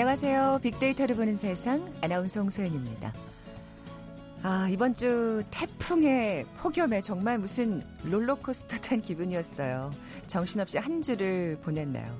[0.00, 0.60] 안녕하세요.
[0.62, 3.12] 빅데이터를 보는 세상 아나운서 홍소연입니다.
[4.44, 9.90] 아, 이번 주 태풍의 폭염에 정말 무슨 롤러코스터 탄 기분이었어요.
[10.28, 12.16] 정신없이 한 주를 보냈나요?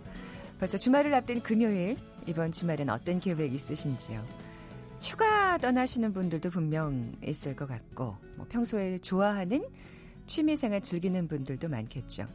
[0.58, 4.26] 벌써 주말을 앞둔 금요일, 이번 주말엔 어떤 계획 있으신지요?
[5.00, 9.64] 휴가 떠나시는 분들도 분명 있을 것 같고, 뭐 평소에 좋아하는
[10.26, 12.26] 취미생활 즐기는 분들도 많겠죠.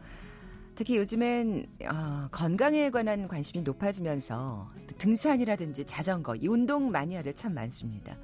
[0.76, 8.18] 특히 요즘엔 어, 건강에 관한 관심이 높아지면서 등산이라든지 자전거, 이 운동 마니아들 참 많습니다.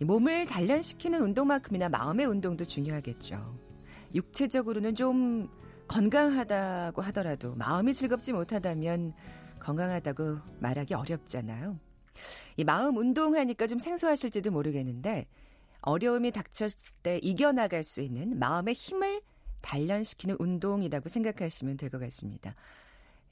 [0.00, 3.58] 몸을 단련시키는 운동만큼이나 마음의 운동도 중요하겠죠.
[4.14, 5.48] 육체적으로는 좀
[5.88, 9.14] 건강하다고 하더라도 마음이 즐겁지 못하다면
[9.58, 11.78] 건강하다고 말하기 어렵잖아요.
[12.56, 15.26] 이 마음 운동하니까 좀 생소하실지도 모르겠는데
[15.80, 19.22] 어려움이 닥쳤을 때 이겨나갈 수 있는 마음의 힘을
[19.62, 22.54] 단련시키는 운동이라고 생각하시면 될 것 같습니다.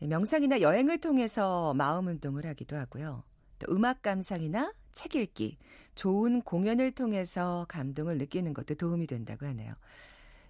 [0.00, 3.22] 명상이나 여행을 통해서 마음 운동을 하기도 하고요.
[3.58, 5.56] 또 음악 감상이나 책 읽기,
[5.94, 9.74] 좋은 공연을 통해서 감동을 느끼는 것도 도움이 된다고 하네요.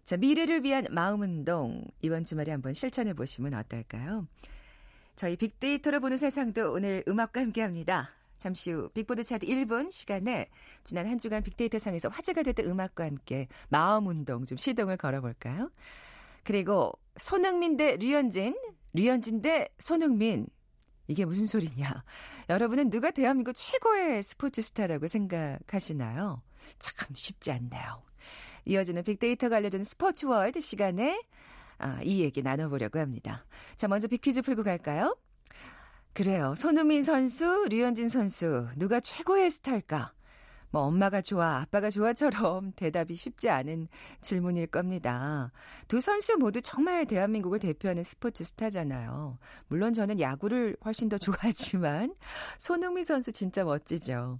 [0.05, 4.27] 자, 미래를 위한 마음 운동 이번 주말에 한번 실천해 보시면 어떨까요?
[5.17, 8.11] 저희 빅데이터로 보는 세상도 오늘 음악과 함께 합니다.
[8.39, 10.49] 잠시 후 빅보드 차트 1분 시간에
[10.83, 15.71] 지난 한 주간 빅데이터 상에서 화제가 됐던 음악과 함께 마음 운동 좀 시동을 걸어볼까요?
[16.43, 18.57] 그리고 손흥민 대 류현진,
[18.93, 20.47] 류현진 대 손흥민
[21.07, 22.05] 이게 무슨 소리냐?
[22.49, 26.43] 여러분은 누가 대한민국 최고의 스포츠 스타라고 생각하시나요?
[26.79, 28.03] 참 쉽지 않네요.
[28.65, 31.21] 이어지는 빅데이터가 알려준 스포츠 월드 시간에
[31.79, 33.45] 아, 이 얘기 나눠보려고 합니다.
[33.77, 35.17] 자, 먼저 빅퀴즈 풀고 갈까요?
[36.15, 36.55] 그래요.
[36.57, 40.13] 손흥민 선수, 류현진 선수, 누가 최고의 스타일까?
[40.71, 43.89] 뭐 엄마가 좋아, 아빠가 좋아처럼 대답이 쉽지 않은
[44.21, 45.53] 질문일 겁니다.
[45.89, 49.39] 두 선수 모두 정말 대한민국을 대표하는 스포츠 스타잖아요.
[49.69, 52.15] 물론 저는 야구를 훨씬 더 좋아하지만
[52.59, 54.39] 손흥민 선수 진짜 멋지죠.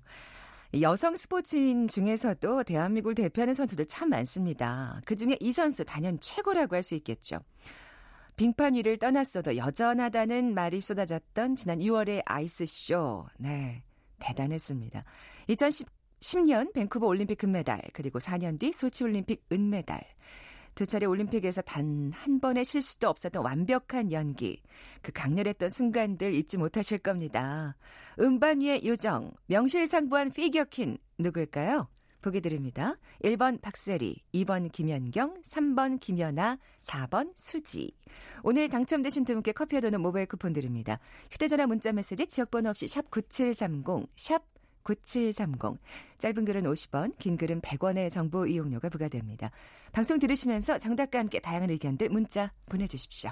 [0.81, 5.01] 여성 스포츠인 중에서도 대한민국을 대표하는 선수들 참 많습니다.
[5.07, 7.39] 그 중에 이 선수 단연 최고라고 할 수 있겠죠.
[8.37, 13.27] 빙판 위를 떠났어도 여전하다는 말이 쏟아졌던 지난 6월의 아이스쇼.
[13.39, 13.83] 네.
[14.19, 15.05] 대단했습니다.
[15.49, 15.87] 2010
[16.21, 20.03] 10년 밴쿠버 올림픽 금메달, 그리고 4년 뒤 소치 올림픽 은메달.
[20.75, 24.63] 두 차례 올림픽에서 단 한 번의 실수도 없었던 완벽한 연기.
[25.03, 27.77] 그 강렬했던 순간들 잊지 못하실 겁니다.
[28.19, 31.89] 음반 위의 요정, 명실상부한 피겨킨, 누굴까요?
[32.25, 32.97] 보기 드립니다.
[33.23, 37.93] 1번 박세리, 2번 김연경, 3번 김연아, 4번 수지.
[38.43, 40.99] 오늘 당첨되신 두 분께 커피와 도는 모바일 쿠폰 드립니다.
[41.31, 44.43] 휴대전화 문자 메시지 지역번호 없이 샵 9730, 샵
[44.85, 45.79] 9730.
[46.19, 49.51] 짧은 글은 50원, 긴 글은 100원의 정보 이용료가 부과됩니다.
[49.93, 53.31] 방송 들으시면서 정답과 함께 다양한 의견들 문자 보내주십시오.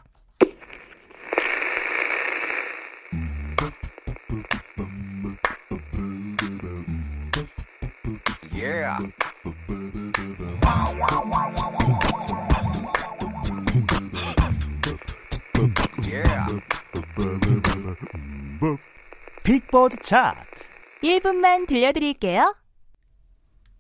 [16.07, 16.47] 예.
[19.43, 20.65] 빅보드 차트
[21.03, 22.55] 1분만 들려드릴게요.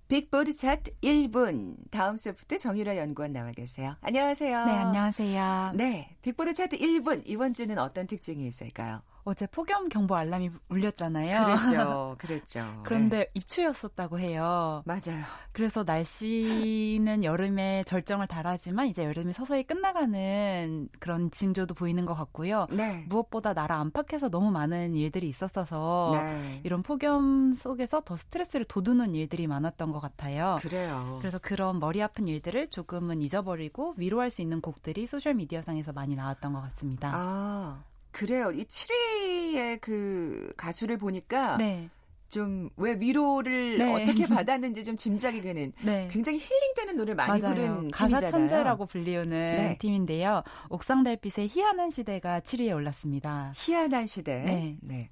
[0.09, 1.77] 빅보드 차트 1분.
[1.91, 3.97] 다음 소프트 정유라 연구원 나와 계세요.
[4.00, 4.65] 안녕하세요.
[4.67, 5.73] 네, 안녕하세요.
[5.75, 7.23] 네, 빅보드 차트 1분.
[7.27, 9.03] 이번 주는 어떤 특징이 있을까요?
[9.25, 11.44] 어제 폭염 경보 알람이 울렸잖아요.
[11.44, 12.15] 그렇죠.
[12.19, 12.81] 그랬죠.
[12.84, 13.31] 그런데 네.
[13.34, 14.83] 입추였었다고 해요.
[14.84, 15.25] 맞아요.
[15.53, 22.66] 그래서 날씨는 여름에 절정을 달하지만 이제 여름이 서서히 끝나가는 그런 징조도 보이는 것 같고요.
[22.71, 23.05] 네.
[23.09, 26.61] 무엇보다 나라 안팎에서 너무 많은 일들이 있었어서 네.
[26.65, 30.59] 이런 폭염 속에서 더 스트레스를 돋우는 일들이 많았던 것 같아요.
[30.62, 31.19] 그래요.
[31.21, 36.52] 그래서 그런 머리 아픈 일들을 조금은 잊어버리고 위로할 수 있는 곡들이 소셜 미디어상에서 많이 나왔던
[36.52, 37.12] 것 같습니다.
[37.14, 37.85] 아.
[38.12, 38.50] 그래요.
[38.53, 41.88] 이 7위의 그 가수를 보니까 네.
[42.29, 43.93] 좀 왜 위로를 네.
[44.03, 46.09] 어떻게 받았는지 좀 짐작이 되는 네.
[46.11, 47.55] 굉장히 힐링되는 노래를 많이 맞아요.
[47.55, 48.31] 부른 가수 팀이잖아요.
[48.31, 49.76] 천재라고 불리우는 네.
[49.79, 50.43] 팀인데요.
[50.70, 53.53] 옥상 달빛의 희한한 시대가 7위에 올랐습니다.
[53.55, 54.38] 희한한 시대.
[54.44, 54.76] 네.
[54.81, 55.11] 네.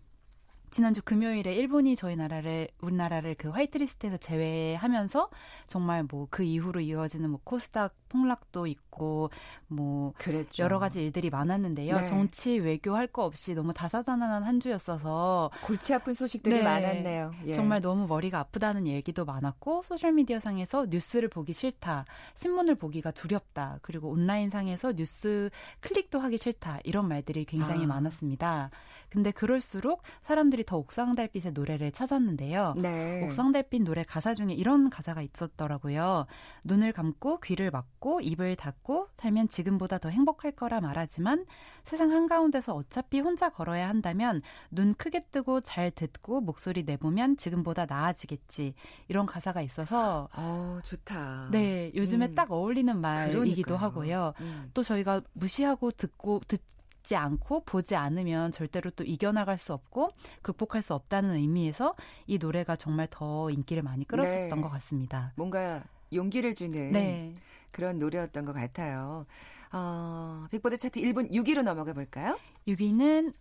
[0.70, 5.28] 지난주 금요일에 일본이 저희 나라를 우리나라를 그 화이트리스트에서 제외하면서
[5.66, 9.30] 정말 뭐 그 이후로 이어지는 뭐 코스닥 폭락도 있고
[9.68, 10.62] 뭐 그랬죠.
[10.62, 12.00] 여러 가지 일들이 많았는데요.
[12.00, 12.04] 네.
[12.06, 16.62] 정치 외교 할 거 없이 너무 다사다난한 한 주였어서 골치 아픈 소식들이 네.
[16.62, 17.32] 많았네요.
[17.46, 17.54] 예.
[17.54, 22.04] 정말 너무 머리가 아프다는 얘기도 많았고 소셜 미디어 상에서 뉴스를 보기 싫다,
[22.36, 27.88] 신문을 보기가 두렵다, 그리고 온라인 상에서 뉴스 클릭도 하기 싫다 이런 말들이 굉장히 아.
[27.88, 28.70] 많았습니다.
[29.08, 32.74] 근데 그럴수록 사람들이 더 옥상달빛의 노래를 찾았는데요.
[32.76, 33.24] 네.
[33.26, 36.26] 옥상달빛 노래 가사 중에 이런 가사가 있었더라고요.
[36.64, 41.44] 눈을 감고 귀를 막고 입을 닫고 살면 지금보다 더 행복할 거라 말하지만
[41.84, 48.74] 세상 한가운데서 어차피 혼자 걸어야 한다면 눈 크게 뜨고 잘 듣고 목소리 내보면 지금보다 나아지겠지.
[49.08, 51.48] 이런 가사가 있어서 어, 좋다.
[51.50, 52.34] 네, 요즘에 음.
[52.34, 53.78] 딱 어울리는 말이기도 그러니까요.
[53.78, 54.32] 하고요.
[54.40, 54.70] 음.
[54.72, 56.60] 또 저희가 무시하고 듣고 듣
[57.02, 60.10] 지 않고 보지 않으면 절대로 또 이겨나갈 수 없고
[60.42, 61.94] 극복할 수 없다는 의미에서
[62.26, 64.62] 이 노래가 정말 더 인기를 많이 끌었었던 네.
[64.62, 65.32] 것 같습니다.
[65.36, 67.34] 뭔가 용기를 주는 네.
[67.70, 69.26] 그런 노래였던 것 같아요.
[69.72, 72.38] 어, 빅보드 차트 1분 6위로 넘어가 볼까요?
[72.66, 73.32] 6위는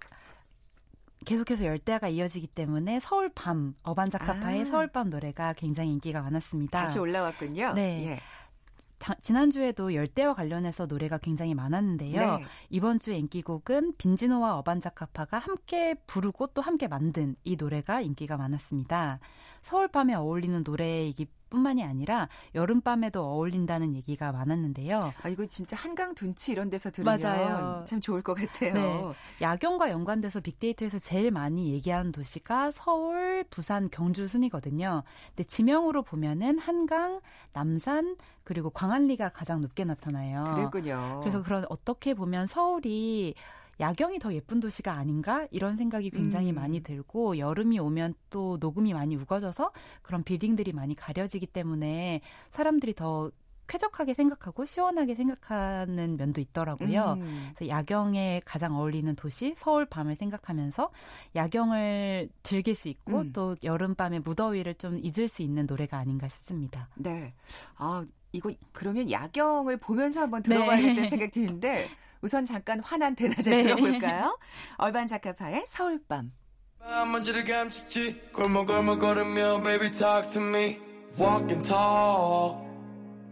[1.25, 4.65] 계속해서 열대야가 이어지기 때문에 서울 밤 어반자카파의 아.
[4.65, 6.79] 서울 밤 노래가 굉장히 인기가 많았습니다.
[6.81, 7.73] 다시 올라왔군요.
[7.73, 8.05] 네.
[8.07, 8.19] 예.
[8.99, 12.37] 자- 지난주에도 열대와 관련해서 노래가 굉장히 많았는데요.
[12.37, 12.43] 네.
[12.69, 19.19] 이번 주 인기곡은 빈지노와 어반자카파가 함께 부르고 또 함께 만든 이 노래가 인기가 많았습니다.
[19.61, 25.11] 서울 밤에 어울리는 노래이기 뿐만이 아니라 여름밤에도 어울린다는 얘기가 많았는데요.
[25.23, 27.83] 아, 이거 진짜 한강 둔치 이런 데서 들으면 맞아요.
[27.85, 28.73] 참 좋을 것 같아요.
[28.73, 29.13] 네.
[29.41, 35.03] 야경과 연관돼서 빅데이터에서 제일 많이 얘기하는 도시가 서울, 부산, 경주 순이거든요.
[35.29, 37.21] 근데 지명으로 보면은 한강,
[37.53, 40.55] 남산, 그리고 광안리가 가장 높게 나타나요.
[40.55, 41.19] 그랬군요.
[41.21, 43.35] 그래서 그런 어떻게 보면 서울이
[43.79, 46.55] 야경이 더 예쁜 도시가 아닌가 이런 생각이 굉장히 음.
[46.55, 49.71] 많이 들고 여름이 오면 또 녹음이 많이 우거져서
[50.01, 52.21] 그런 빌딩들이 많이 가려지기 때문에
[52.51, 53.31] 사람들이 더
[53.69, 57.17] 쾌적하게 생각하고 시원하게 생각하는 면도 있더라고요.
[57.19, 57.51] 음.
[57.55, 60.89] 그래서 야경에 가장 어울리는 도시 서울 밤을 생각하면서
[61.35, 63.31] 야경을 즐길 수 있고 음.
[63.31, 66.89] 또 여름밤의 무더위를 좀 잊을 수 있는 노래가 아닌가 싶습니다.
[66.95, 67.33] 네.
[67.77, 70.55] 아, 이거 그러면 야경을 보면서 한번 네.
[70.55, 71.87] 들어봐야겠다는 생각이 드는데
[72.21, 73.63] 우선 잠깐 환한 대낮에 네.
[73.63, 74.37] 들어볼까요?
[74.75, 76.31] 얼반 자카파의 서울밤.
[77.11, 80.77] 먼지를 감췄지 골목골목 걸으며 baby talk to me
[81.19, 82.57] walk and talk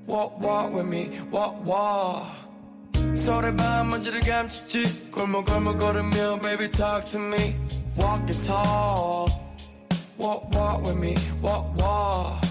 [0.08, 2.28] walk walk with me walk walk
[3.16, 7.56] 서울의 밤 먼지를 감췄지 골목골목 걸으며 baby talk to me
[7.98, 9.32] walk and talk
[10.20, 12.47] walk walk with me walk walk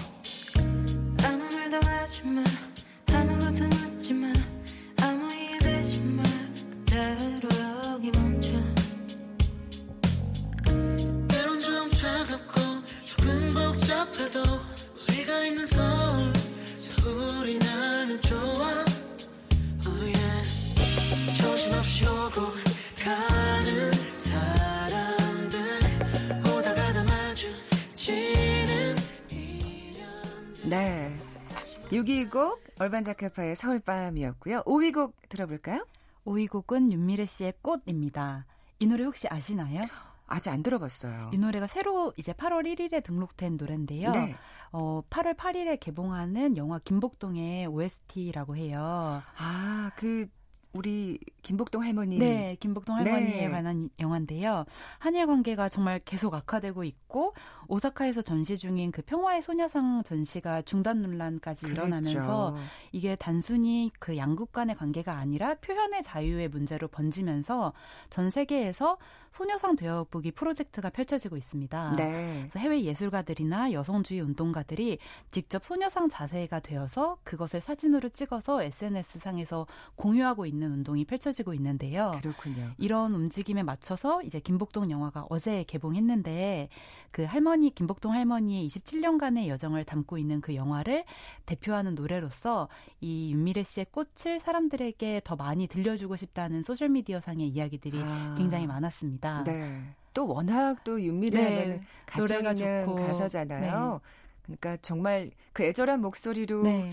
[32.79, 34.63] 얼반 자카파의 서울밤이었고요.
[34.63, 35.85] 5위 곡 들어볼까요?
[36.25, 38.45] 5위 곡은 윤미래 씨의 꽃입니다.
[38.79, 39.81] 이 노래 혹시 아시나요?
[40.27, 41.31] 아직 안 들어봤어요.
[41.33, 44.11] 이 노래가 새로 이제 8월 1일에 등록된 노래인데요.
[44.11, 44.35] 네.
[44.71, 49.23] 어, 8월 8일에 개봉하는 영화 김복동의 OST라고 해요.
[49.37, 50.27] 아, 그
[50.73, 52.17] 우리 김복동 할머니.
[52.17, 53.49] 네, 김복동 할머니에 네.
[53.49, 54.65] 관한 영화인데요.
[54.99, 57.33] 한일 관계가 정말 계속 악화되고 있고
[57.67, 61.85] 오사카에서 전시 중인 그 평화의 소녀상 전시가 중단 논란까지 그랬죠.
[61.85, 62.55] 일어나면서
[62.91, 67.73] 이게 단순히 그 양국 간의 관계가 아니라 표현의 자유의 문제로 번지면서
[68.09, 68.97] 전 세계에서
[69.31, 71.95] 소녀상 되어보기 프로젝트가 펼쳐지고 있습니다.
[71.95, 72.39] 네.
[72.39, 74.97] 그래서 해외 예술가들이나 여성주의 운동가들이
[75.29, 82.11] 직접 소녀상 자세가 되어서 그것을 사진으로 찍어서 SNS 상에서 공유하고 있는 운동이 펼쳐지고 있는데요.
[82.21, 82.71] 그렇군요.
[82.77, 86.69] 이런 움직임에 맞춰서 이제 김복동 영화가 어제 개봉했는데
[87.11, 91.05] 그 할머니 김복동 할머니의 27년간의 여정을 담고 있는 그 영화를
[91.45, 92.67] 대표하는 노래로서
[93.01, 98.35] 이 윤미래 씨의 꽃을 사람들에게 더 많이 들려주고 싶다는 소셜 미디어 상의 이야기들이 아.
[98.37, 99.43] 굉장히 많았습니다.
[99.43, 99.81] 네.
[100.13, 101.61] 또 워낙 또 윤미래 네.
[101.61, 103.07] 하면 가정 노래가 있는 좋고.
[103.07, 104.01] 가사잖아요.
[104.43, 106.91] 그러니까 정말 그 애절한 목소리로 네,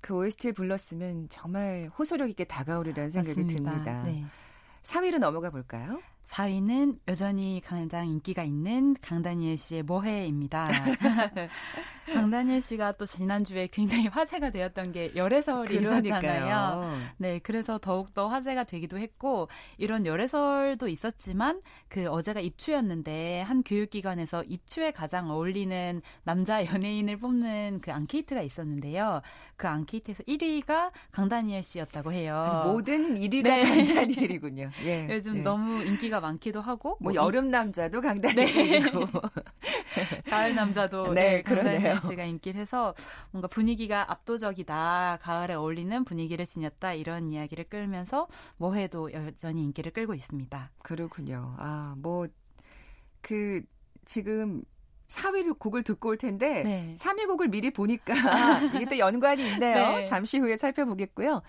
[0.00, 3.72] 그 OST를 불렀으면 정말 호소력 있게 다가오리라는 생각이 맞습니다.
[3.72, 4.02] 듭니다.
[4.04, 4.24] 네.
[4.82, 6.00] 3위로 넘어가 볼까요?
[6.28, 10.68] 4위는 여전히 가장 인기가 있는 강다니엘 씨의 뭐해입니다.
[12.12, 15.78] 강다니엘 씨가 또 지난주에 굉장히 화제가 되었던 게 열애설이.
[15.78, 16.96] 그러니까요.
[17.18, 24.90] 네, 그래서 더욱더 화제가 되기도 했고, 이런 열애설도 있었지만, 그 어제가 입추였는데, 한 교육기관에서 입추에
[24.90, 29.22] 가장 어울리는 남자 연예인을 뽑는 그 앙케이트가 있었는데요.
[29.58, 32.62] 그 앙케이트에서 1위가 강다니엘 씨였다고 해요.
[32.64, 33.64] 모든 1위가 네.
[33.64, 34.70] 강다니엘이군요.
[34.84, 35.08] 예.
[35.10, 35.42] 요즘 예.
[35.42, 39.00] 너무 인기가 많기도 하고, 뭐 이- 여름 남자도 강다니엘이고
[40.30, 41.72] 가을 남자도 네, 네, 그러네요.
[41.80, 42.94] 강다니엘 씨가 인기를 해서
[43.32, 45.18] 뭔가 분위기가 압도적이다.
[45.20, 46.94] 가을에 어울리는 분위기를 지녔다.
[46.94, 50.70] 이런 이야기를 끌면서 뭐해도 여전히 인기를 끌고 있습니다.
[50.84, 51.56] 그렇군요.
[51.58, 52.28] 아, 뭐,
[53.20, 53.62] 그,
[54.04, 54.62] 지금
[55.08, 56.94] 4위 곡을 듣고 올 텐데 네.
[56.96, 58.14] 3위 곡을 미리 보니까
[58.76, 59.96] 이게 또 연관이 있네요.
[59.96, 60.04] 네.
[60.04, 61.42] 잠시 후에 살펴보겠고요.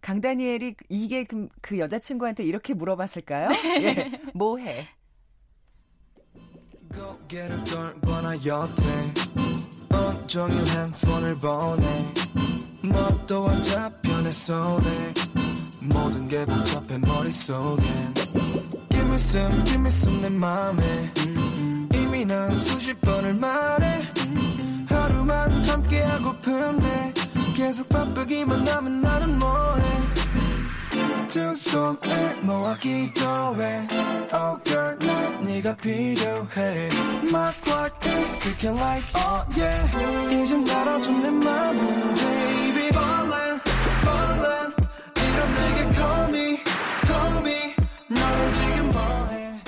[0.00, 3.48] 강다니엘이 이게 그, 그 여자친구한테 이렇게 물어봤을까요?
[3.80, 4.20] 예.
[4.34, 4.86] 뭐 해?
[22.24, 24.02] 이미 난 수십 번을 말해.
[24.88, 27.12] 하루만 함께 하고픈데
[27.54, 29.82] 계속 바쁘기만 하면 나는 뭐해?
[31.30, 33.88] 두 손을 모아 기도해.
[34.32, 36.88] Oh girl 난 네가 필요해.
[37.24, 40.34] My clock is ticking like oh yeah.
[40.34, 41.78] 이젠 알아줘 내 맘을
[42.14, 42.90] Baby.
[42.90, 43.60] Ballin'
[44.02, 44.72] ballin'
[45.16, 46.58] 이런 내게 call me
[47.06, 47.74] call me.
[48.08, 49.60] 너는 지금 뭐해?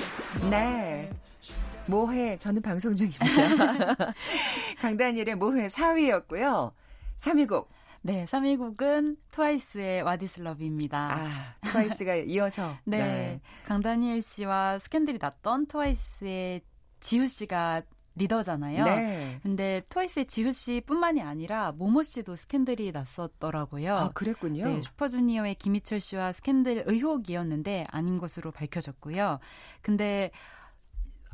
[0.49, 1.16] 네.
[1.87, 2.37] 뭐해?
[2.37, 3.25] 저는 방송 중입니다.
[4.79, 6.71] 강다니엘의 뭐해 4위였고요.
[7.17, 7.69] 3위 곡.
[8.01, 11.17] 네, 3위 곡은 트와이스의 What is Love입니다.
[11.19, 12.75] 아, 트와이스가 이어서.
[12.85, 13.41] 네.
[13.65, 16.61] 강다니엘 씨와 스캔들이 났던 트와이스의
[16.99, 17.81] 지효 씨가
[18.15, 18.83] 리더잖아요.
[18.85, 19.39] 네.
[19.43, 23.95] 근데 트와이스의 지효 씨뿐만이 아니라 모모 씨도 스캔들이 났었더라고요.
[23.95, 24.65] 아, 그랬군요.
[24.65, 29.39] 네, 슈퍼주니어의 김희철 씨와 스캔들 의혹이었는데 아닌 것으로 밝혀졌고요.
[29.81, 30.31] 근데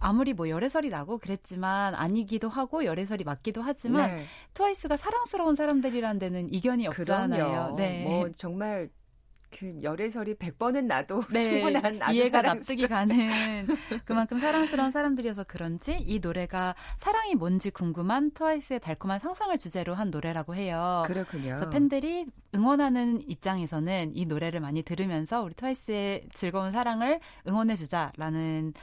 [0.03, 4.25] 아무리 뭐 열애설이 나고 그랬지만 아니기도 하고 열애설이 맞기도 하지만 네.
[4.53, 7.45] 트와이스가 사랑스러운 사람들이란 데는 이견이 없잖아요.
[7.45, 7.75] 그럼요.
[7.77, 8.03] 네.
[8.03, 8.89] 뭐 정말
[9.57, 13.15] 그 열애설이 100번은 나도 네, 충분한 아주 이해가 납득이 가는
[14.05, 20.55] 그만큼 사랑스러운 사람들이어서 그런지 이 노래가 사랑이 뭔지 궁금한 트와이스의 달콤한 상상을 주제로 한 노래라고
[20.55, 21.03] 해요.
[21.05, 21.43] 그렇군요.
[21.43, 28.73] 그래서 팬들이 응원하는 입장에서는 이 노래를 많이 들으면서 우리 트와이스의 즐거운 사랑을 응원해 주자라는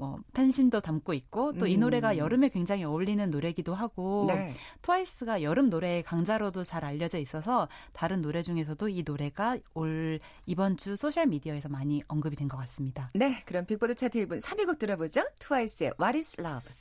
[0.00, 1.80] 뭐 팬심도 담고 있고 또 이 음.
[1.80, 4.54] 노래가 여름에 굉장히 어울리는 노래기도 하고 네.
[4.80, 10.96] 트와이스가 여름 노래의 강자로도 잘 알려져 있어서 다른 노래 중에서도 이 노래가 올 이번 주
[10.96, 13.08] 소셜 미디어에서 많이 언급이 된 것 같습니다.
[13.14, 15.22] 네, 그럼 빅보드 차트 1분 3위 곡 들어보죠.
[15.38, 16.74] 트와이스의 What is Love.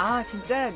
[0.00, 0.72] 아, 진짜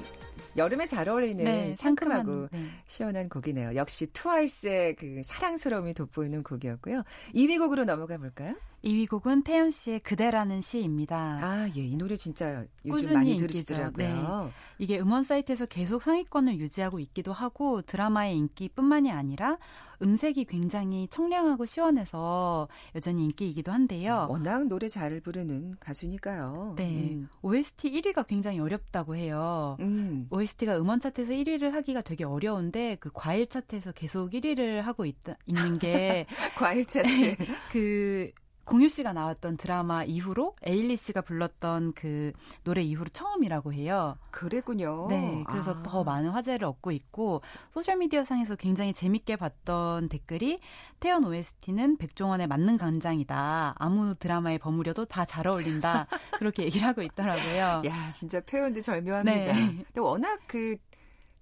[0.54, 2.59] 여름에 잘 어울리는 상큼하고 네, 상큼한, 네.
[2.87, 3.75] 시원한 곡이네요.
[3.75, 7.04] 역시 트와이스의 그 사랑스러움이 돋보이는 곡이었고요.
[7.35, 8.54] 2위 곡으로 넘어가 볼까요?
[8.85, 11.38] 2위 곡은 태연 씨의 그대라는 시입니다.
[11.43, 13.37] 아, 예, 이 노래 진짜 요즘 꾸준히 많이.
[13.38, 14.53] 들으시더라고요.
[14.79, 19.57] 이게 음원 사이트에서 계속 상위권을 유지하고 있기도 하고 드라마의 인기뿐만이 아니라
[20.03, 24.26] 음색이 굉장히 청량하고 시원해서 여전히 인기이기도 한데요.
[24.29, 26.75] 워낙 노래 잘 부르는 가수니까요.
[26.76, 27.29] 네, 음.
[27.43, 29.76] OST 1위가 굉장히 어렵다고 해요.
[29.81, 30.26] 음.
[30.31, 35.79] OST가 음원 차트에서 1위를 하기가 되게 어려운데 그 과일 차트에서 계속 1위를 하고 있다, 있는
[35.79, 36.26] 게
[36.59, 37.07] 과일 차트.
[37.73, 38.31] 그
[38.64, 44.16] 공유 씨가 나왔던 드라마 이후로 에일리 씨가 불렀던 그 노래 이후로 처음이라고 해요.
[44.30, 45.09] 그랬군요.
[45.11, 45.83] 네, 그래서 아.
[45.83, 50.61] 더 많은 화제를 얻고 있고 소셜 미디어 상에서 굉장히 재밌게 봤던 댓글이
[51.00, 53.75] 태연 OST는 백종원의 만능 간장이다.
[53.78, 56.06] 아무 드라마에 버무려도 다 잘 어울린다.
[56.38, 57.83] 그렇게 얘기를 하고 있더라고요.
[57.87, 59.52] 야, 진짜 표현도 절묘합니다.
[59.52, 59.52] 네.
[59.52, 60.76] 근데 워낙 그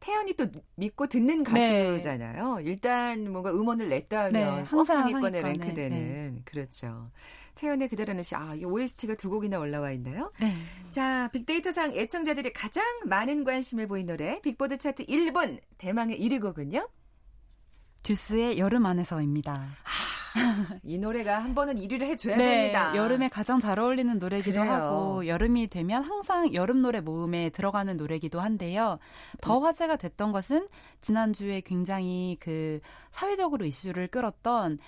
[0.03, 1.87] 태연이 또 믿고 듣는 네.
[1.87, 2.59] 가수잖아요.
[2.63, 7.11] 일단 뭔가 음원을 냈다 하면 네, 상위권에 랭크되는 그렇죠.
[7.55, 10.33] 태연의 그대라는 시, 아, 이 OST가 두 곡이나 올라와 있나요?
[10.41, 10.53] 네.
[10.91, 16.89] 자, 빅데이터상 애청자들이 가장 많은 관심을 보인 노래, 빅보드 차트 1번, 대망의 1위 곡은요?
[18.03, 19.69] 듀스의 여름 안에서입니다.
[20.83, 22.97] 이 노래가 한 번은 1위를 해줘야 네, 됩니다.
[22.97, 24.73] 여름에 가장 잘 어울리는 노래기도 그래요.
[24.73, 28.99] 하고 여름이 되면 항상 여름 노래 모음에 들어가는 노래기도 한데요.
[29.41, 29.65] 더 음.
[29.65, 30.69] 화제가 됐던 것은
[31.01, 32.81] 지난주에 굉장히 그
[33.11, 34.79] 사회적으로 이슈를 끌었던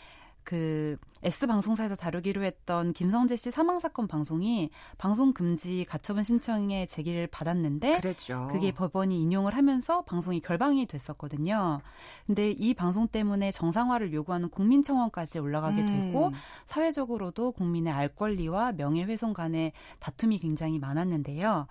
[0.44, 7.26] 그 S 방송사에서 다루기로 했던 김성재 씨 사망 사건 방송이 방송 금지 가처분 신청의 제기를
[7.26, 8.46] 받았는데 그랬죠.
[8.50, 11.80] 그게 법원이 인용을 하면서 방송이 결방이 됐었거든요.
[12.26, 15.86] 근데 이 방송 때문에 정상화를 요구하는 국민 청원까지 올라가게 음.
[15.86, 16.30] 되고
[16.66, 21.66] 사회적으로도 국민의 알 권리와 명예훼손 간의 다툼이 굉장히 많았는데요.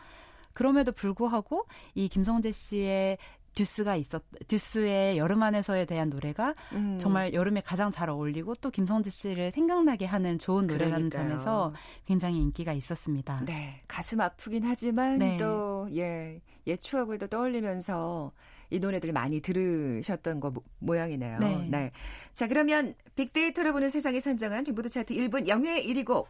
[0.53, 1.65] 그럼에도 불구하고
[1.95, 3.17] 이 김성재 씨의
[3.55, 6.97] 듀스가 있었 듀스의 여름 안에서에 대한 노래가 음.
[6.99, 11.29] 정말 여름에 가장 잘 어울리고 또 김성재 씨를 생각나게 하는 좋은 노래라는 그러니까요.
[11.29, 11.73] 점에서
[12.05, 13.43] 굉장히 인기가 있었습니다.
[13.45, 15.37] 네, 가슴 아프긴 하지만 네.
[15.37, 18.31] 또 예, 옛 추억을 또 떠올리면서
[18.69, 21.37] 이 노래들 많이 들으셨던 거 모- 모양이네요.
[21.69, 21.91] 네.
[22.31, 26.27] 자, 그러면 빅데이터로 보는 세상이 선정한 빅보드 차트 1분 영예 1위 곡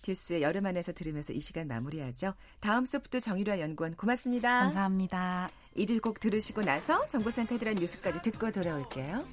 [0.00, 2.32] 듀스의 여름 안에서 들으면서 이 시간 마무리하죠.
[2.60, 4.60] 다음 소프트 정유라 연구원 고맙습니다.
[4.64, 5.50] 감사합니다.
[5.76, 9.24] 1위 곡 들으시고 나서 정보센터에 들어간 뉴스까지 듣고 돌아올게요.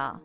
[0.00, 0.20] 뉴스입니다.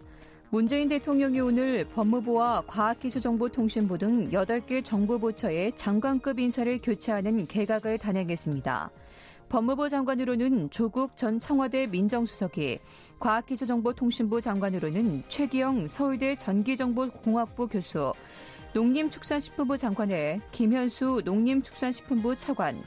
[0.50, 8.90] 문재인 대통령이 오늘 법무부와 과학기술정보통신부 등 8개 정부부처의 장관급 인사를 교체하는 개각을 단행했습니다.
[9.50, 12.80] 법무부 장관으로는 조국 전 청와대 민정수석이,
[13.20, 18.14] 과학기술정보통신부 장관으로는 최기영 서울대 전기정보공학부 교수,
[18.74, 22.82] 농림축산식품부 장관에 김현수 농림축산식품부 차관,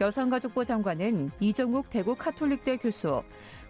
[0.00, 3.22] 여성가족부 장관은 이정욱 대구 카톨릭대 교수,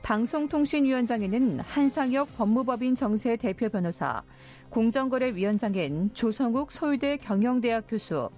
[0.02, 4.22] 방송통신위원장에는 한상혁 법무법인 정세 대표 변호사,
[4.70, 8.28] 공정거래위원장엔 조성욱 서울대 경영대학 교수,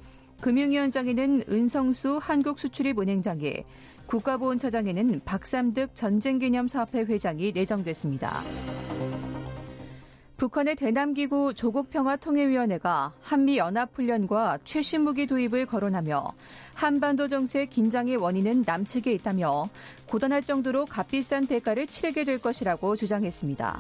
[0.41, 3.65] 금융위원장에는 은성수 한국수출입은행장이,
[4.07, 8.31] 국가보훈처장에는 박삼득 전쟁기념사업회 회장이 내정됐습니다.
[10.43, 16.33] 북한의 대남기구 조국평화통일위원회가 한미연합훈련과 최신 무기 도입을 거론하며
[16.75, 19.69] 한반도 정세 긴장의 원인은 남측에 있다며
[20.09, 23.79] 고단할 정도로 값비싼 대가를 치르게 될 것이라고 주장했습니다.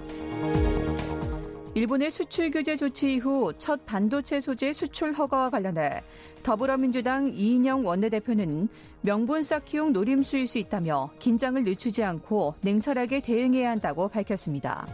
[1.75, 6.01] 일본의 수출 규제 조치 이후 첫 반도체 소재 수출 허가와 관련해
[6.44, 8.68] 더불어민주당 이인영 원내대표는
[9.01, 14.87] 명분 쌓기용 노림수일 수 있다며 긴장을 늦추지 않고 냉철하게 대응해야 한다고 밝혔습니다.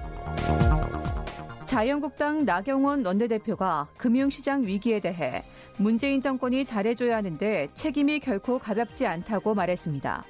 [1.68, 5.42] 자유한국당 나경원 원내대표가 금융시장 위기에 대해
[5.76, 10.24] 문재인 정권이 잘해줘야 하는데 책임이 결코 가볍지 않다고 말했습니다.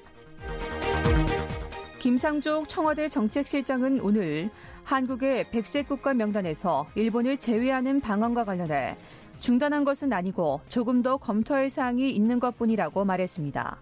[2.00, 4.50] 김상족 청와대 정책실장은 오늘
[4.82, 8.96] 한국의 백색 국가 명단에서 일본을 제외하는 방안과 관련해
[9.38, 13.80] 중단한 것은 아니고 조금 더 검토할 사항이 있는 것 뿐이라고 말했습니다.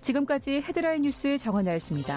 [0.00, 2.14] 지금까지 헤드라인 뉴스 정원나였습니다.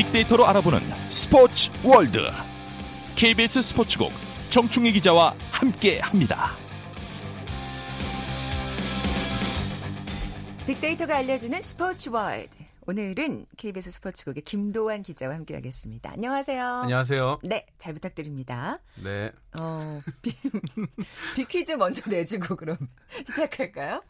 [0.00, 0.78] 빅데이터로 알아보는
[1.10, 2.20] 스포츠 월드
[3.16, 4.10] KBS 스포츠국
[4.48, 6.52] 정충희 기자와 함께합니다.
[10.66, 12.48] 빅데이터가 알려주는 스포츠 월드.
[12.86, 16.12] 오늘은 KBS 스포츠국의 김도환 기자와 함께하겠습니다.
[16.12, 16.64] 안녕하세요.
[16.64, 17.40] 안녕하세요.
[17.42, 18.78] 네, 잘 부탁드립니다.
[19.04, 19.30] 네.
[19.60, 20.34] 어, 비,
[21.36, 22.78] 빅퀴즈 먼저 내주고 그럼
[23.28, 24.02] 시작할까요?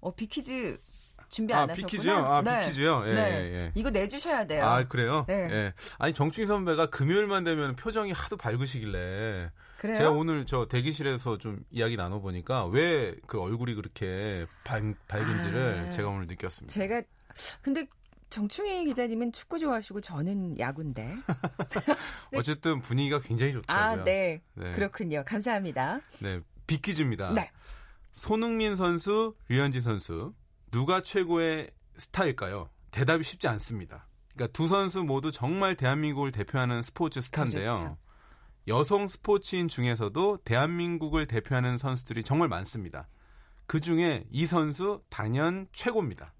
[0.00, 0.80] 어, 비퀴즈
[1.28, 1.86] 준비 안 아, 하셨구나.
[1.86, 2.14] 비퀴즈요?
[2.16, 2.58] 아, 네.
[2.60, 3.04] 비퀴즈요?
[3.06, 3.20] 예, 네.
[3.20, 3.72] 예, 예.
[3.74, 4.64] 이거 내주셔야 돼요.
[4.64, 5.24] 아, 그래요?
[5.28, 5.48] 네.
[5.50, 5.74] 예.
[5.98, 9.50] 아니, 정충희 선배가 금요일만 되면 표정이 하도 밝으시길래.
[9.78, 9.94] 그래요?
[9.96, 15.90] 제가 오늘 저 대기실에서 좀 이야기 나눠보니까 왜 그 얼굴이 그렇게 밝, 밝은지를 아.
[15.90, 16.72] 제가 오늘 느꼈습니다.
[16.72, 17.02] 제가
[17.62, 17.86] 근데
[18.30, 21.14] 정충희 기자님은 축구 좋아하시고 저는 야구인데.
[22.34, 24.00] 어쨌든 분위기가 굉장히 좋더라고요.
[24.00, 24.42] 아, 네.
[24.54, 24.72] 네.
[24.72, 25.22] 그렇군요.
[25.26, 26.00] 감사합니다.
[26.20, 26.40] 네.
[26.66, 27.32] 비퀴즈입니다.
[27.34, 27.50] 네.
[28.12, 30.34] 손흥민 선수, 류현진 선수
[30.70, 32.68] 누가 최고의 스타일까요?
[32.90, 34.06] 대답이 쉽지 않습니다.
[34.34, 37.74] 그러니까 두 선수 모두 정말 대한민국을 대표하는 스포츠 스타인데요.
[37.74, 37.98] 그렇죠.
[38.68, 43.08] 여성 스포츠인 중에서도 대한민국을 대표하는 선수들이 정말 많습니다.
[43.66, 46.34] 그 중에 이 선수 단연 최고입니다.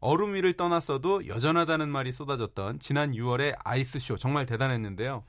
[0.00, 5.24] 얼음 위를 떠났어도 여전하다는 말이 쏟아졌던 지난 6월의 아이스쇼 정말 대단했는데요.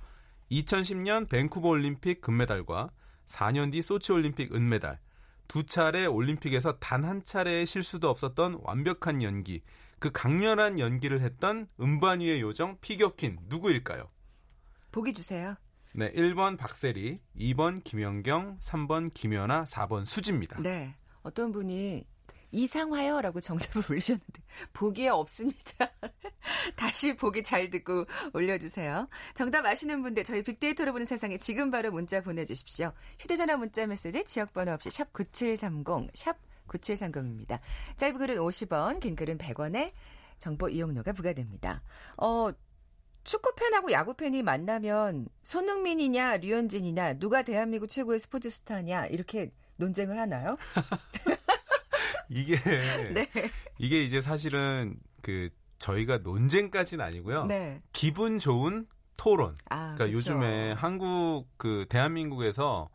[0.52, 2.92] 2010년 밴쿠버 올림픽 금메달과
[3.28, 5.00] 4년 뒤 소치 올림픽 은메달,
[5.48, 9.62] 두 차례 올림픽에서 단 한 차례의 실수도 없었던 완벽한 연기,
[10.00, 14.10] 그 강렬한 연기를 했던 음반 위의 요정 피겨킨 누구일까요?
[14.92, 15.56] 보기 주세요.
[15.96, 20.62] 네, 1번 박세리, 2번 김연경, 3번 김연아, 4번 수지입니다.
[20.62, 20.96] 네.
[21.24, 22.06] 어떤 분이
[22.58, 24.42] 이상화요라고 정답을 올리셨는데
[24.74, 25.92] 보기에 없습니다.
[26.76, 29.08] 다시 보기 잘 듣고 올려주세요.
[29.34, 32.92] 정답 아시는 분들 저희 빅데이터로 보는 세상에 지금 바로 문자 보내주십시오.
[33.20, 37.60] 휴대전화 문자 메시지 지역번호 없이 샵 9730, 샵 9730입니다.
[37.96, 39.92] 짧은 글은 50원, 긴 글은 100원에
[40.40, 41.82] 정보 이용료가 부과됩니다.
[42.18, 42.50] 어,
[43.24, 50.52] 축구팬하고 야구팬이 만나면 손흥민이냐 류현진이냐 누가 대한민국 최고의 스포츠 스타냐 이렇게 논쟁을 하나요?
[52.30, 52.56] 이게
[53.14, 53.30] 네.
[53.78, 57.46] 이게 이제 사실은 그 저희가 논쟁까지는 아니고요.
[57.46, 57.82] 네.
[57.94, 59.56] 기분 좋은 토론.
[59.70, 60.14] 아, 그러니까 그쵸.
[60.14, 62.90] 요즘에 한국 그 대한민국에서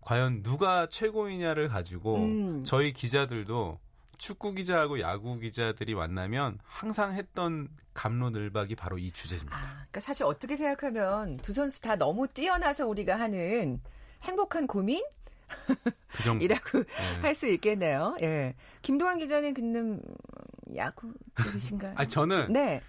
[0.00, 2.64] 과연 누가 최고이냐를 가지고 음.
[2.64, 3.78] 저희 기자들도
[4.16, 9.56] 축구 기자하고 야구 기자들이 만나면 항상 했던 감로늘박이 바로 이 주제입니다.
[9.56, 13.80] 아, 그러니까 사실 어떻게 생각하면 두 선수 다 너무 뛰어나서 우리가 하는
[14.22, 15.02] 행복한 고민?
[16.12, 16.44] 그 정도.
[16.44, 17.20] 이라고 네.
[17.20, 18.16] 할수 있겠네요.
[18.22, 18.54] 예.
[18.82, 20.02] 김동환 기자는 그는
[20.76, 21.94] 야구 들으신가요?
[21.96, 22.82] 아니 저는 네.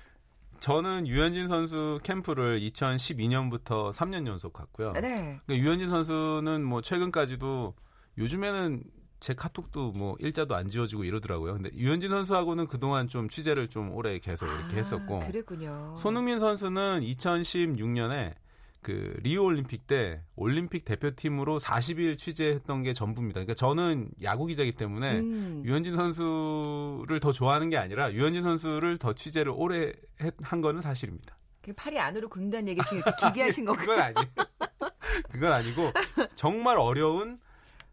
[0.60, 4.92] 저는 유현진 선수 캠프를 2012년부터 3년 연속 갔고요.
[4.94, 5.40] 네.
[5.46, 7.74] 그러니까 유현진 선수는 뭐 최근까지도
[8.18, 8.84] 요즘에는
[9.20, 11.54] 제 카톡도 뭐 일자도 안 지워지고 이러더라고요.
[11.54, 15.94] 근데 유현진 선수하고는 그동안 좀 취재를 좀 오래 계속 이렇게 아, 했었고 그랬군요.
[15.98, 18.36] 손흥민 선수는 2016년에
[18.82, 23.40] 그 리우 올림픽 때 올림픽 대표팀으로 40일 취재했던 게 전부입니다.
[23.40, 25.62] 그러니까 저는 야구 기자이기 때문에 음.
[25.66, 31.38] 유현진 선수를 더 좋아하는 게 아니라 유현진 선수를 더 취재를 오래 했- 한 거는 사실입니다.
[31.62, 33.78] 그 팔이 안으로 굽는다는 얘기 지금 이렇게 기괴하신 거고.
[33.84, 34.26] 그건 아니에요.
[35.32, 35.92] 그건 아니고
[36.36, 37.40] 정말 어려운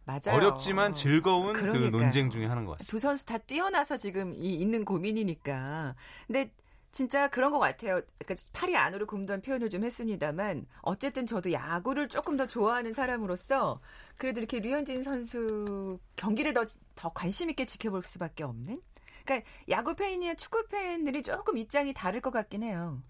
[0.05, 0.37] 맞아요.
[0.37, 1.91] 어렵지만 즐거운 그 그러니까요.
[1.91, 2.91] 논쟁 중에 하나인 것 같습니다.
[2.91, 5.97] 두 선수 다 뛰어나서 지금 이 있는 고민이니까.
[6.29, 6.53] 근데
[6.97, 8.01] 진짜 그런 것 같아요.
[8.19, 13.83] 그러니까 팔이 안으로 굽는 표현을 좀 했습니다만 어쨌든 저도 야구를 조금 더 좋아하는 사람으로서
[14.17, 18.81] 그래도 이렇게 류현진 선수 경기를 더, 더 관심 있게 지켜볼 수밖에 없는.
[19.27, 23.03] 그러니까 야구 팬이나 축구 팬들이 조금 입장이 다를 것 같긴 해요.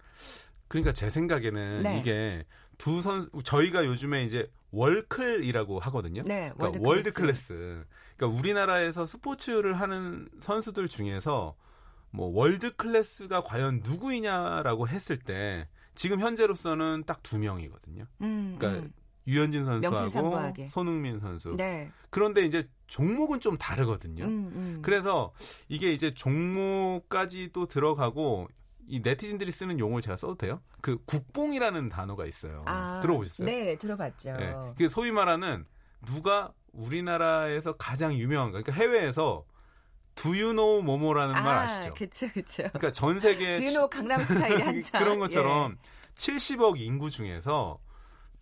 [0.66, 1.99] 그러니까 제 생각에는 네.
[2.01, 2.44] 이게
[2.79, 6.22] 두 선 저희가 요즘에 이제 월클이라고 하거든요.
[6.25, 7.55] 네, 그러니까 월드 월드 클래스.
[7.55, 7.85] 클래스.
[8.16, 11.55] 그러니까 우리나라에서 스포츠를 하는 선수들 중에서
[12.10, 18.04] 뭐 월드 클래스가 과연 누구이냐라고 했을 때 지금 현재로서는 딱 두 명이거든요.
[18.20, 18.92] 음, 그러니까 음.
[19.26, 20.64] 유현진 선수하고.
[20.68, 21.56] 손흥민 선수.
[21.56, 21.90] 네.
[22.10, 24.24] 그런데 이제 종목은 좀 다르거든요.
[24.24, 24.78] 음, 음.
[24.82, 25.32] 그래서
[25.68, 28.48] 이게 이제 종목까지 또 들어가고
[28.86, 30.62] 이 네티즌들이 쓰는 용어를 제가 써도 돼요?
[30.80, 32.62] 그 국뽕이라는 단어가 있어요.
[32.66, 33.46] 아, 들어보셨어요?
[33.46, 34.36] 네, 들어봤죠.
[34.36, 34.54] 네.
[34.68, 35.64] 그게 소위 말하는
[36.04, 38.62] 누가 우리나라에서 가장 유명한가?
[38.62, 39.44] 그러니까 해외에서
[40.16, 41.94] Do you know 뭐뭐라는 말 아시죠?
[41.94, 42.62] 그쵸, 그쵸.
[42.64, 44.98] 그러니까 전 세계 두유노 강남 스타일이 한참.
[45.05, 45.76] 그런 것처럼
[46.16, 47.79] 70억 인구 중에서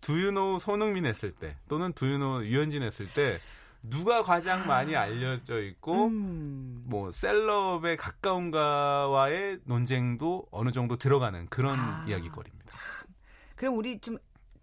[0.01, 3.37] 두유노 손흥민 했을 때 또는 두유노 유현진 했을 때
[3.89, 6.83] 누가 가장 많이 알려져 있고 음.
[6.87, 12.05] 뭐 셀럽에 가까운가와의 논쟁도 어느 정도 들어가는 그런 아.
[12.07, 12.71] 이야기거리입니다.
[13.55, 14.17] 그럼 우리 좀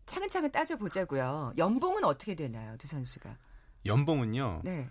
[0.07, 1.53] 차근차근 따져 보자고요.
[1.57, 3.37] 연봉은 어떻게 되나요, 두 선수가?
[3.87, 4.62] 연봉은요.
[4.64, 4.88] 네.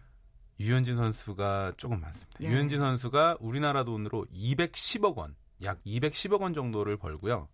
[0.62, 2.40] 유현진 선수가 조금 많습니다.
[2.40, 2.48] 네.
[2.48, 7.48] 유현진 선수가 우리나라 돈으로 210억 원, 약 210억 원 정도를 벌고요.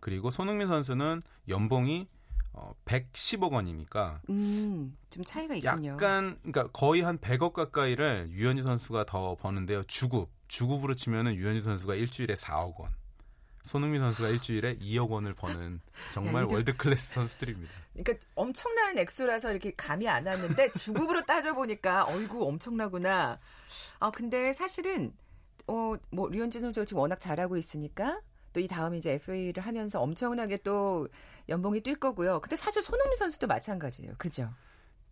[0.00, 2.08] 그리고 손흥민 선수는 연봉이
[2.54, 5.92] 어, 110억 원이니까 음, 좀 차이가 있군요.
[5.92, 9.82] 약간 그러니까 거의 한 100억 가까이를 유현진 선수가 더 버는데요.
[9.84, 12.90] 주급 주급으로 치면은 유현진 선수가 일주일에 4억 원.
[13.62, 15.80] 손흥민 선수가 일주일에 2억 원을 버는
[16.12, 17.72] 정말 월드 클래스 선수들입니다.
[17.94, 23.38] 그러니까 엄청난 액수라서 이렇게 감이 안 왔는데 주급으로 따져 보니까 어이구 엄청나구나.
[24.00, 25.12] 아 근데 사실은
[25.66, 28.20] 어 뭐 류현진 선수가 지금 워낙 잘하고 있으니까
[28.52, 31.08] 또 이 다음 이제 FA를 하면서 엄청나게 또
[31.48, 32.40] 연봉이 뛸 거고요.
[32.40, 34.14] 근데 사실 손흥민 선수도 마찬가지예요.
[34.18, 34.52] 그죠?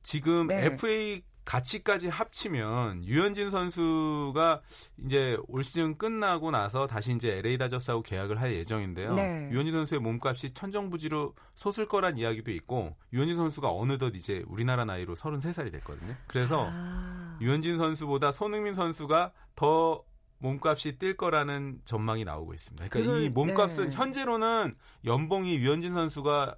[0.03, 0.67] 지금 네.
[0.67, 4.61] FA 가치까지 합치면 류현진 선수가
[5.05, 9.15] 이제 올 시즌 끝나고 나서 다시 이제 LA 다저스하고 계약을 할 예정인데요.
[9.15, 9.49] 네.
[9.51, 15.73] 류현진 선수의 몸값이 천정부지로 솟을 거란 이야기도 있고 류현진 선수가 어느덧 이제 우리나라 나이로 33살이
[15.73, 16.15] 됐거든요.
[16.29, 20.05] 그래서 아, 류현진 선수보다 손흥민 선수가 더
[20.39, 22.87] 몸값이 뛸 거라는 전망이 나오고 있습니다.
[22.91, 23.97] 그러니까 그걸- 이 몸값은 네.
[23.97, 26.55] 현재로는 연봉이 유현진 선수가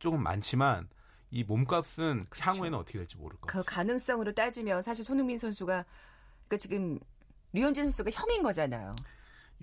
[0.00, 0.88] 조금 많지만
[1.34, 3.72] 이 몸값은 향후에는 어떻게 될지 모를 것그 같습니다.
[3.72, 5.84] 가능성으로 따지면 사실 손흥민 선수가
[6.46, 7.00] 그러니까 지금
[7.52, 8.94] 류현진 선수가 형인 거잖아요.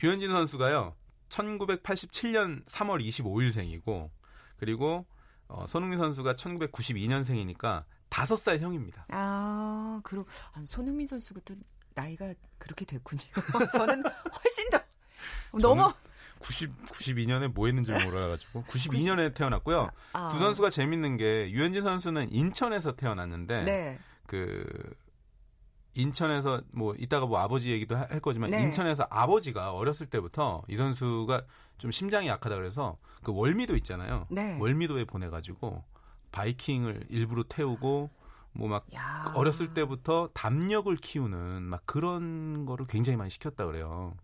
[0.04, 0.94] 유현진 선수가요.
[1.30, 4.10] 1987년 3월 25일생이고
[4.58, 5.06] 그리고
[5.48, 9.06] 어, 손흥민 선수가 1992년생이니까 5살 형입니다.
[9.10, 11.56] 아, 그리고 아, 손흥민 선수가 또
[11.94, 13.22] 나이가 그렇게 됐군요.
[13.72, 14.82] 저는 훨씬 더
[15.58, 15.94] 너무
[16.42, 19.90] 90, 92년에 뭐 했는지 몰라가지고 92년에 태어났고요.
[20.14, 24.00] 아, 두 선수가 재밌는 게 유현진 선수는 인천에서 태어났는데 네.
[24.28, 24.66] 그
[25.94, 28.62] 인천에서 뭐 이따가 뭐 아버지 얘기도 하- 할 거지만 네.
[28.64, 31.44] 인천에서 아버지가 어렸을 때부터 이 선수가
[31.78, 34.26] 좀 심장이 약하다 그래서 그 월미도 있잖아요.
[34.30, 34.58] 네.
[34.60, 35.84] 월미도에 보내가지고
[36.32, 38.10] 바이킹을 일부러 태우고
[38.54, 39.32] 뭐막 야.
[39.36, 44.16] 어렸을 때부터 담력을 키우는 막 그런 거를 굉장히 많이 시켰다 그래요.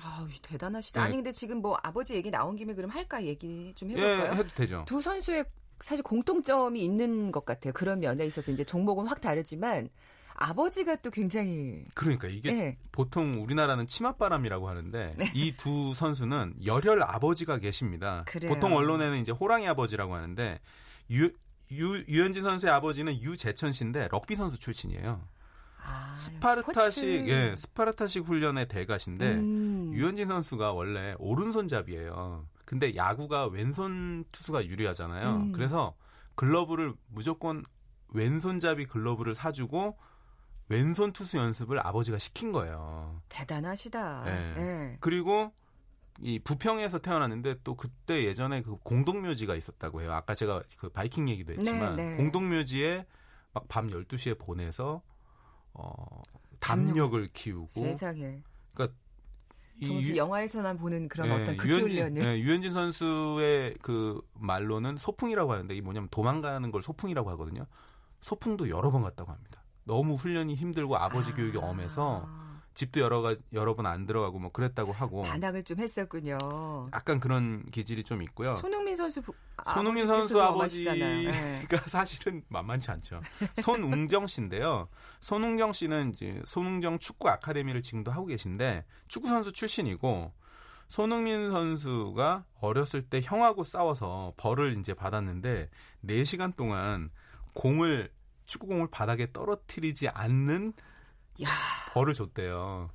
[0.00, 1.00] 아, 대단하시다.
[1.00, 1.06] 네.
[1.06, 4.32] 아니 근데 지금 뭐 아버지 얘기 나온 김에 그럼 할까 얘기 좀 예, 해볼까요?
[4.34, 4.84] 해도 되죠.
[4.86, 5.44] 두 선수의
[5.80, 7.72] 사실 공통점이 있는 것 같아요.
[7.72, 9.88] 그런 면에 있어서 이제 종목은 확 다르지만
[10.34, 12.78] 아버지가 또 굉장히 그러니까 이게 예.
[12.90, 18.24] 보통 우리나라는 치맛바람이라고 하는데 이두 선수는 열혈 아버지가 계십니다.
[18.26, 18.52] 그래요.
[18.52, 20.60] 보통 언론에는 이제 호랑이 아버지라고 하는데
[21.10, 21.30] 류,
[21.72, 25.22] 류, 류현진 선수의 아버지는 류재천 씨인데 럭비 선수 출신이에요.
[25.84, 27.28] 아, 스파르타식.
[27.28, 29.90] 예, 스파르타식 훈련의 대가신데 음.
[29.92, 32.46] 류현진 선수가 원래 오른손잡이에요.
[32.64, 35.36] 근데 야구가 왼손 투수가 유리하잖아요.
[35.36, 35.52] 음.
[35.52, 35.94] 그래서
[36.34, 37.64] 글러브를 무조건
[38.14, 39.98] 왼손잡이 글러브를 사주고
[40.68, 43.20] 왼손 투수 연습을 아버지가 시킨 거예요.
[43.28, 44.24] 대단하시다.
[44.26, 44.60] 예.
[44.60, 44.96] 예.
[45.00, 45.52] 그리고
[46.20, 50.12] 이 부평에서 태어났는데 또 그때 예전에 그 공동묘지가 있었다고 해요.
[50.12, 52.16] 아까 제가 그 바이킹 얘기도 했지만 네, 네.
[52.16, 53.06] 공동묘지에
[53.52, 55.02] 막 밤 12시에 보내서
[55.74, 56.22] 어
[56.60, 58.42] 담력을 키우고 세상에.
[59.78, 64.20] 이 정말 유- 영화에서만 보는 그런 예, 어떤 극기 유현진, 훈련을 예, 유현진 선수의 그
[64.34, 67.66] 말로는 소풍이라고 하는데 이게 뭐냐면 도망가는 걸 소풍이라고 하거든요.
[68.20, 69.64] 소풍도 여러 번 갔다고 합니다.
[69.84, 72.28] 너무 훈련이 힘들고 아버지 교육이 엄해서
[72.74, 76.38] 집도 여러 가 여러 번 안 들어가고 뭐 그랬다고 하고 반항을 좀 했었군요.
[76.92, 78.54] 약간 그런 기질이 좀 있고요.
[78.56, 79.32] 손흥민 선수 부,
[79.64, 80.42] 손흥민 아버지께서도 선수.
[80.42, 83.20] 아버지가 사실은 만만치 않죠.
[83.60, 84.88] 손웅정 씨인데요.
[85.20, 90.32] 손웅정 씨는 이제 손웅정 축구 아카데미를 지금도 하고 계신데 축구 선수 출신이고
[90.88, 95.70] 손흥민 선수가 어렸을 때 형하고 싸워서 벌을 이제 받았는데
[96.04, 97.10] 4시간 동안
[97.54, 98.10] 공을
[98.46, 100.74] 축구공을 바닥에 떨어뜨리지 않는
[101.42, 101.46] 야.
[101.92, 102.90] 벌을 줬대요.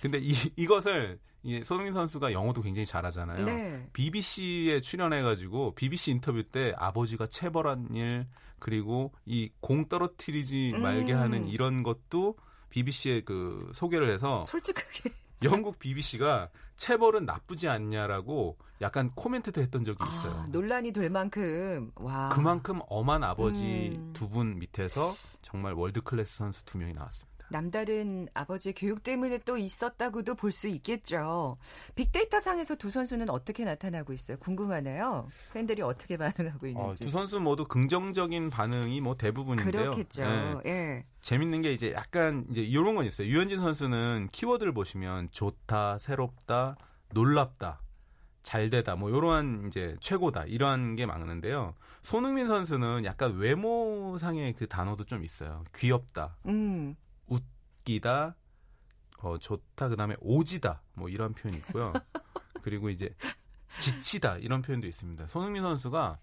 [0.00, 3.44] 근데 이, 이것을 이 손흥민 선수가 영어도 굉장히 잘하잖아요.
[3.44, 3.88] 네.
[3.92, 8.26] BBC에 출연해가지고 BBC 인터뷰 때 아버지가 체벌한 일
[8.58, 11.18] 그리고 이 공 떨어뜨리지 말게 음.
[11.18, 12.36] 하는 이런 것도
[12.70, 20.32] BBC에 그 소개를 해서 솔직하게 영국 BBC가 체벌은 나쁘지 않냐라고 약간 코멘트도 했던 적이 있어요.
[20.32, 22.28] 아, 논란이 될 만큼 와.
[22.28, 24.12] 그만큼 엄한 아버지 음.
[24.12, 27.31] 두분 밑에서 정말 world class 선수 두 명이 나왔습니다.
[27.52, 31.56] 남다른 아버지의 교육 때문에 또 있었다고도 볼 수 있겠죠.
[31.94, 34.36] 빅데이터 상에서 두 선수는 어떻게 나타나고 있어요?
[34.38, 35.28] 궁금하네요.
[35.52, 37.04] 팬들이 어떻게 반응하고 어, 있는지.
[37.04, 39.70] 두 선수 모두 긍정적인 반응이 뭐 대부분인데요.
[39.92, 40.22] 그렇겠죠.
[40.22, 40.56] 네.
[40.66, 41.04] 예.
[41.20, 43.28] 재밌는 게 이제 약간 이제 이런 건 있어요.
[43.28, 46.76] 류현진 선수는 키워드를 보시면 좋다, 새롭다,
[47.12, 47.80] 놀랍다,
[48.42, 51.74] 잘 되다, 뭐 이러한 이제 최고다 이러한 게 많은데요.
[52.02, 55.62] 손흥민 선수는 약간 외모상의 그 단어도 좀 있어요.
[55.74, 56.96] 귀엽다, 음.
[57.32, 58.36] 웃기다,
[59.18, 61.92] 어 좋다, 그 다음에 오지다, 뭐 이런 표현이 있고요.
[62.62, 63.14] 그리고 이제
[63.78, 65.26] 지치다 이런 표현도 있습니다.
[65.26, 66.18] 손흥민 선수가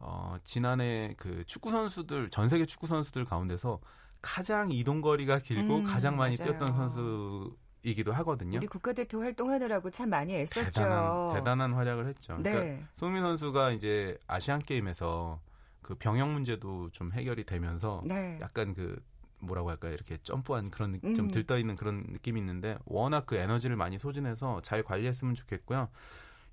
[0.00, 3.80] 어, 지난해 그 축구 선수들 전 세계 축구 선수들 가운데서
[4.22, 6.52] 가장 이동 거리가 길고 음, 가장 많이 맞아요.
[6.52, 8.58] 뛰었던 선수 이기도 하거든요.
[8.58, 10.70] 우리 국가대표 활동하느라고 참 많이 애썼죠.
[10.70, 12.36] 대단한 대단한 활약을 했죠.
[12.38, 12.52] 네.
[12.52, 15.40] 그러니까 손흥민 선수가 이제 아시안 게임에서
[15.80, 18.38] 그 병역 문제도 좀 해결이 되면서 네.
[18.40, 19.02] 약간 그
[19.40, 19.92] 뭐라고 할까요?
[19.94, 21.30] 이렇게 점프한 그런 좀 음.
[21.30, 25.88] 들떠 있는 그런 느낌이 있는데 워낙 그 에너지를 많이 소진해서 잘 관리했으면 좋겠고요.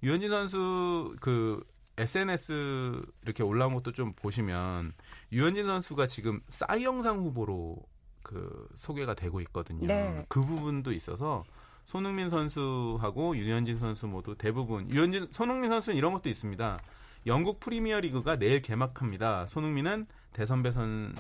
[0.04, 1.64] 유현진 선수 그
[1.98, 4.92] SNS 이렇게 올라온 것도 좀 보시면
[5.32, 7.78] 유현진 선수가 지금 싸이 영상 후보로
[8.22, 9.88] 그 소개가 되고 있거든요.
[9.88, 10.26] 네.
[10.28, 11.44] 그 부분도 있어서
[11.86, 16.80] 손흥민 선수하고 유현진 선수 모두 대부분 유현진 손흥민 선수는 이런 것도 있습니다.
[17.26, 19.46] 영국 프리미어 리그가 내일 개막합니다.
[19.48, 21.16] 손흥민은 대선배 선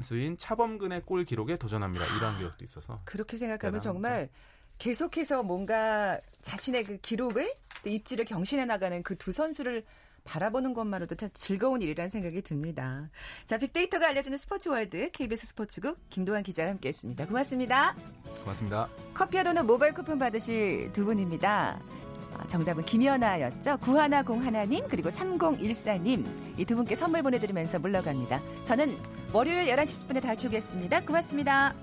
[0.00, 2.04] 수인 차범근의 골 기록에 도전합니다.
[2.16, 3.82] 이러한 기록도 있어서 그렇게 생각하면 대단합니다.
[3.82, 4.28] 정말
[4.78, 9.84] 계속해서 뭔가 자신의 그 기록을 또 입지를 경신해 나가는 그 두 선수를
[10.24, 13.08] 바라보는 것만으로도 참 즐거운 일이라는 생각이 듭니다.
[13.46, 17.26] 자, 빅데이터가 알려주는 스포츠 월드 KBS 스포츠국 김도환 기자와 함께했습니다.
[17.26, 17.96] 고맙습니다.
[18.42, 18.88] 고맙습니다.
[19.14, 21.80] 커피와 도넛 모바일 쿠폰 받으실 두 분입니다.
[22.38, 23.78] 아, 정답은 김연아였죠.
[23.78, 26.24] 구하나공 하나님 그리고 3014님
[26.58, 28.40] 이 두 분께 선물 보내드리면서 물러갑니다.
[28.64, 28.96] 저는
[29.32, 31.00] 월요일 11시 10분에 다시 오겠습니다.
[31.02, 31.74] 고맙습니다.